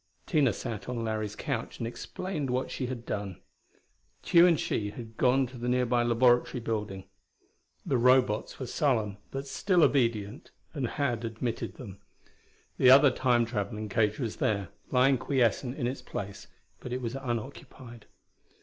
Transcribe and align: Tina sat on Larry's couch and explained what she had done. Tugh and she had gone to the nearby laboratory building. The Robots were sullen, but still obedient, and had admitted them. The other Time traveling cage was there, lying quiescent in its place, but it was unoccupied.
Tina 0.25 0.51
sat 0.51 0.89
on 0.89 1.03
Larry's 1.03 1.35
couch 1.35 1.77
and 1.77 1.85
explained 1.85 2.49
what 2.49 2.71
she 2.71 2.87
had 2.87 3.05
done. 3.05 3.39
Tugh 4.23 4.47
and 4.47 4.59
she 4.59 4.89
had 4.89 5.15
gone 5.15 5.45
to 5.45 5.59
the 5.59 5.69
nearby 5.69 6.01
laboratory 6.01 6.59
building. 6.59 7.03
The 7.85 7.99
Robots 7.99 8.59
were 8.59 8.65
sullen, 8.65 9.17
but 9.29 9.45
still 9.45 9.83
obedient, 9.83 10.49
and 10.73 10.87
had 10.87 11.23
admitted 11.23 11.75
them. 11.75 11.99
The 12.79 12.89
other 12.89 13.11
Time 13.11 13.45
traveling 13.45 13.89
cage 13.89 14.17
was 14.19 14.37
there, 14.37 14.69
lying 14.89 15.19
quiescent 15.19 15.77
in 15.77 15.85
its 15.85 16.01
place, 16.01 16.47
but 16.79 16.91
it 16.91 17.01
was 17.03 17.13
unoccupied. 17.13 18.07